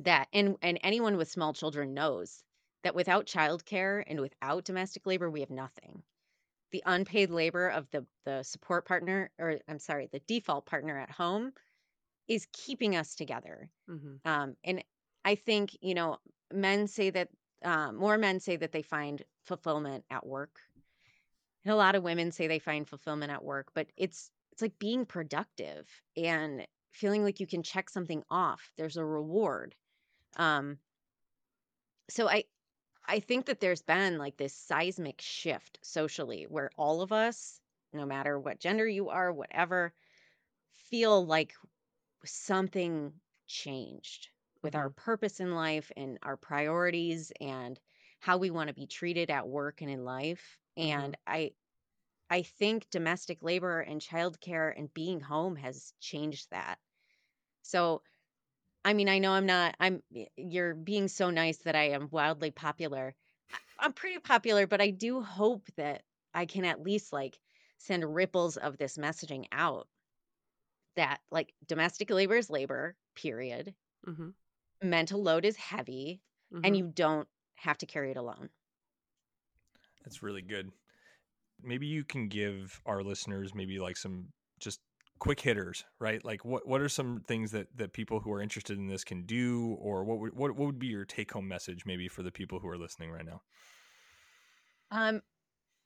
[0.00, 2.42] that and and anyone with small children knows
[2.82, 6.02] that without childcare and without domestic labor we have nothing
[6.70, 11.10] the unpaid labor of the the support partner or i'm sorry the default partner at
[11.10, 11.52] home
[12.28, 13.70] is keeping us together.
[13.88, 14.20] Mhm.
[14.24, 14.84] um and
[15.24, 16.18] i think you know
[16.52, 17.28] men say that
[17.64, 20.60] um, more men say that they find fulfillment at work.
[21.64, 24.78] And a lot of women say they find fulfillment at work but it's it's like
[24.78, 28.72] being productive and feeling like you can check something off.
[28.76, 29.74] There's a reward.
[30.36, 30.78] Um
[32.10, 32.44] so i
[33.08, 37.60] i think that there's been like this seismic shift socially where all of us
[37.92, 39.92] no matter what gender you are whatever
[40.90, 41.52] feel like
[42.24, 43.12] something
[43.46, 44.28] changed
[44.62, 45.00] with our mm-hmm.
[45.04, 47.78] purpose in life and our priorities and
[48.20, 50.58] how we want to be treated at work and in life.
[50.78, 51.00] Mm-hmm.
[51.00, 51.52] And i
[52.30, 56.78] i think domestic labor and childcare and being home has changed that.
[57.62, 58.02] So
[58.84, 60.02] i mean i know i'm not i'm
[60.36, 63.14] you're being so nice that i am wildly popular
[63.52, 66.02] I- i'm pretty popular but i do hope that
[66.34, 67.38] i can at least like
[67.78, 69.88] send ripples of this messaging out
[70.96, 73.74] that like domestic labor is labor period
[74.06, 74.30] Mhm.
[74.82, 76.60] mental load is heavy Mhm.
[76.64, 78.50] and you don't have to carry it alone
[80.04, 80.72] That's really good.
[81.62, 84.80] Maybe you can give our listeners maybe like some just
[85.18, 86.24] quick hitters, right?
[86.24, 89.24] Like what what are some things that that people who are interested in this can
[89.26, 92.32] do or what would what, what would be your take home message maybe for the
[92.32, 93.42] people who are listening right now?
[94.90, 95.22] um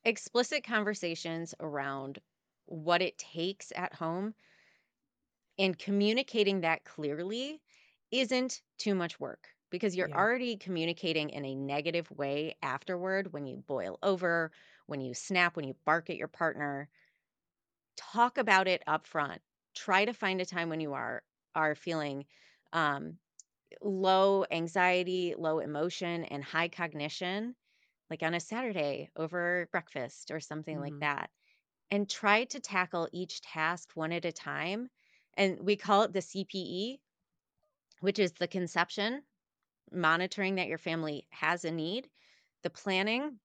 [0.05, 2.21] explicit conversations around
[2.67, 4.35] what it takes at home
[5.59, 7.63] and communicating that clearly
[8.11, 10.15] isn't too much work because you're Yeah.
[10.15, 14.53] already communicating in a negative way afterward when you boil over,
[14.87, 16.91] when you snap, when you bark at your partner.
[18.11, 19.41] Talk about it up front.
[19.75, 22.27] Try to find a time when you are are feeling
[22.73, 23.19] um,
[23.83, 27.57] low anxiety, low emotion, and high cognition,
[28.11, 31.01] like on a Saturday over breakfast or something like Mhm.
[31.01, 31.31] that.
[31.91, 34.91] And try to tackle each task one at a time.
[35.35, 37.03] And we call it the CPE,
[38.01, 39.25] which is the conception,
[39.93, 42.11] monitoring that your family has a need,
[42.63, 43.41] the planning,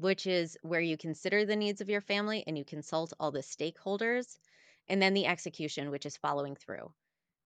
[0.00, 3.40] which is where you consider the needs of your family and you consult all the
[3.40, 4.38] stakeholders,
[4.88, 6.94] and then the execution, which is following through.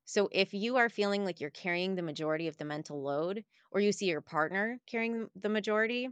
[0.05, 3.81] So if you are feeling like you're carrying the majority of the mental load, or
[3.81, 6.09] you see your partner carrying the majority,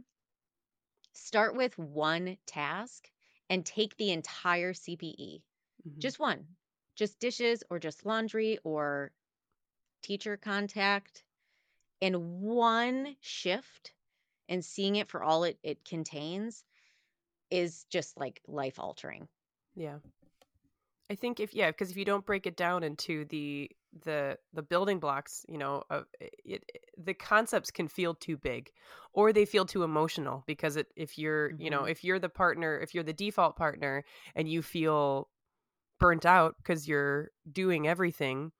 [1.13, 3.11] start with one task
[3.49, 5.43] and take the entire CPE.
[5.85, 6.01] Mhm.
[6.01, 6.55] Just one.
[6.95, 9.11] Just dishes or just laundry or
[10.03, 11.25] teacher contact
[12.01, 13.93] in one shift
[14.49, 16.63] and seeing it for all it, it contains
[17.51, 19.27] is just like life altering.
[19.75, 19.99] Yeah.
[21.09, 23.69] I think if yeah, because if you don't break it down into the
[24.05, 28.71] the the building blocks, you know, of it, it, the concepts can feel too big,
[29.13, 31.89] or they feel too emotional because it if you're you know Mhm.
[31.89, 35.29] if you're the partner if you're the default partner and you feel
[35.99, 38.51] burnt out because you're doing everything,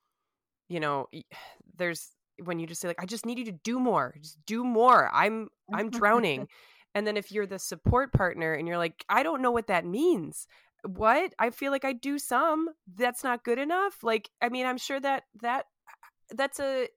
[0.70, 1.08] you know,
[1.78, 2.12] there's
[2.44, 5.10] when you just say like I just need you to do more, just do more.
[5.14, 6.48] I'm I'm drowning.
[6.96, 9.84] And then if you're the support partner and you're like, I don't know what that
[9.84, 10.48] means.
[10.86, 11.34] What?
[11.40, 12.70] I feel like I do some.
[12.96, 14.04] That's not good enough.
[14.04, 15.66] Like, I mean, I'm sure that that
[16.30, 16.88] that's a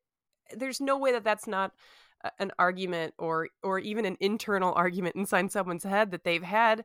[0.54, 1.72] there's no way that that's not
[2.38, 6.84] an argument or or even an internal argument inside someone's head that they've had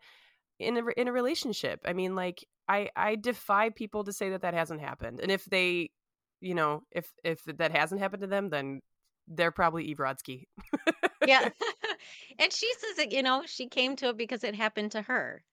[0.59, 1.81] in a in a relationship.
[1.85, 5.19] I mean, like I I defy people to say that that hasn't happened.
[5.21, 5.91] And if they,
[6.41, 8.81] you know, if if that hasn't happened to them, then
[9.27, 10.45] they're probably Eve Rodsky.
[11.25, 11.49] Yeah.
[12.39, 15.43] and she says that, you know, she came to it because it happened to her.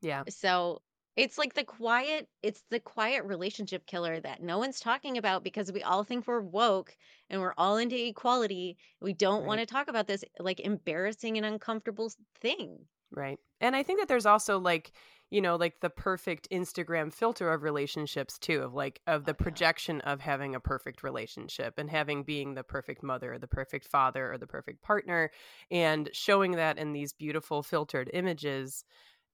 [0.00, 0.24] Yeah.
[0.28, 0.82] So
[1.16, 5.70] it's like the quiet, it's the quiet relationship killer that no one's talking about because
[5.70, 6.96] we all think we're woke
[7.28, 8.78] and we're all into equality.
[9.00, 12.10] We don't want to talk about this like embarrassing and uncomfortable
[12.40, 12.78] thing.
[13.12, 13.38] Right.
[13.60, 14.92] And I think that there's also like,
[15.30, 19.46] you know, like the perfect Instagram filter of relationships too, of like of the Oh,
[19.46, 19.54] yeah.
[19.54, 23.86] projection of having a perfect relationship and having being the perfect mother or the perfect
[23.86, 25.30] father or the perfect partner
[25.70, 28.84] and showing that in these beautiful filtered images.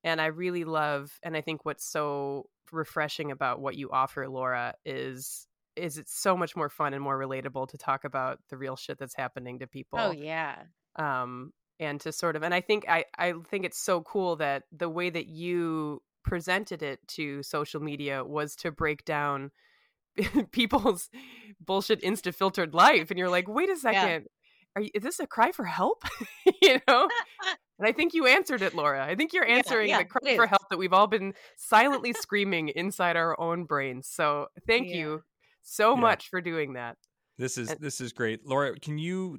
[0.04, 4.74] And I really love and I think what's so refreshing about what you offer, Laura,
[4.84, 5.46] is
[5.76, 8.98] is it's so much more fun and more relatable to talk about the real shit
[8.98, 10.66] that's happening to people Oh, yeah.
[10.96, 14.64] um and to sort of and i think i i think it's so cool that
[14.72, 19.50] the way that you presented it to social media was to break down
[20.52, 21.08] people's
[21.64, 24.26] bullshit insta filtered life and you're like wait a second
[24.74, 26.02] are you, is this a cry for help
[26.62, 27.08] you know
[27.78, 30.46] and i think you answered it laura i think you're answering yeah, the cry for
[30.46, 34.96] help that we've all been silently screaming inside our own brains so thank Yeah.
[34.96, 35.22] you
[35.62, 36.00] so Yeah.
[36.00, 36.96] much for doing that
[37.38, 38.74] This is And- this is great, Laura.
[38.80, 39.38] Can you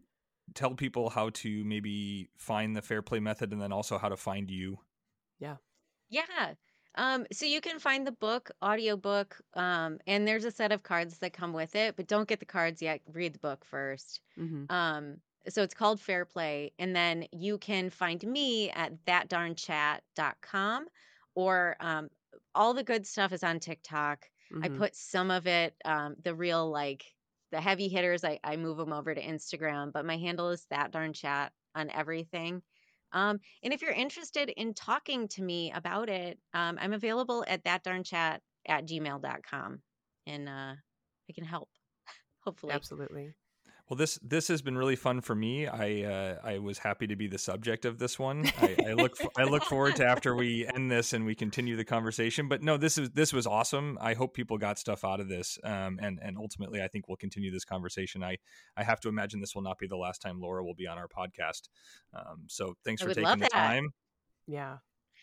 [0.53, 4.17] tell people how to maybe find the Fair Play method, and then also how to
[4.17, 4.79] find you?
[5.39, 5.57] Yeah.
[6.09, 6.55] Yeah.
[6.95, 11.19] Um, so you can find the book, audiobook, um, and there's a set of cards
[11.19, 13.01] that come with it, but don't get the cards yet.
[13.07, 14.21] Read the book first.
[14.37, 16.73] hmm Um, so it's called Fair Play.
[16.79, 20.87] And then you can find me at thatdarnchat.com
[21.35, 22.09] or um,
[22.55, 24.25] all the good stuff is on TikTok.
[24.61, 24.69] I Mhm.
[24.69, 27.05] put some of it, um, the real like
[27.51, 30.91] the heavy hitters, I, I move them over to Instagram, but my handle is that
[30.91, 32.61] darn chat on everything.
[33.13, 37.63] Um, and if you're interested in talking to me about it, um, I'm available at
[37.63, 39.81] that darn chat at gmail.com
[40.25, 40.73] and uh,
[41.29, 41.69] I can help,
[42.41, 42.73] hopefully.
[42.73, 43.33] absolutely
[43.89, 45.65] Well, this this has been really fun for me.
[45.65, 48.45] I uh, I was happy to be the subject of this one.
[48.57, 51.77] I, I look f- I look forward to after we end this and we continue
[51.77, 52.49] the conversation.
[52.49, 53.97] But no, this is this was awesome.
[54.01, 55.57] I hope people got stuff out of this.
[55.63, 58.23] Um, and and ultimately, I think we'll continue this conversation.
[58.23, 58.37] I
[58.75, 60.97] I have to imagine this will not be the last time Laura will be on
[60.97, 61.69] our podcast.
[62.13, 63.51] Um, so thanks I for taking the that.
[63.51, 63.89] time.
[64.47, 64.77] yeah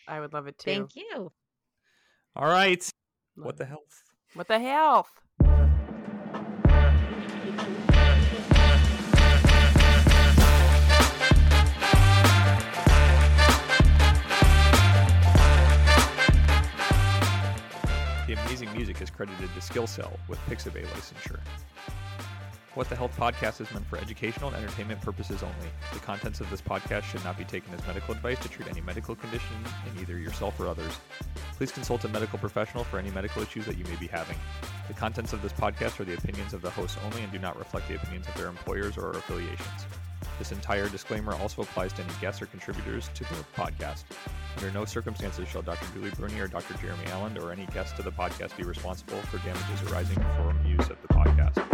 [0.06, 1.32] i would love it too Thank you.
[2.36, 2.82] All right.
[3.36, 4.02] Love What the health?
[4.34, 5.10] What the health?
[18.34, 21.38] Amazing music is credited to SkillCell with Pixabay licensure.
[22.74, 25.68] What the Health podcast is meant for educational and entertainment purposes only.
[25.92, 28.80] The contents of this podcast should not be taken as medical advice to treat any
[28.80, 29.54] medical condition
[29.88, 30.98] in either yourself or others.
[31.56, 34.36] Please consult a medical professional for any medical issues that you may be having.
[34.88, 37.56] The contents of this podcast are the opinions of the hosts only and do not
[37.56, 39.86] reflect the opinions of their employers or affiliations.
[40.38, 44.04] This entire disclaimer also applies to any guests or contributors to the podcast.
[44.56, 45.86] Under no circumstances shall Dr.
[45.94, 46.74] Julie Bruene or Dr.
[46.74, 50.88] Jeremy Alland or any guest to the podcast be responsible for damages arising from use
[50.90, 51.73] of the podcast.